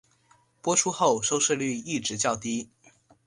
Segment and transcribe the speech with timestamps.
[0.63, 2.67] 播出后收视率一直较低。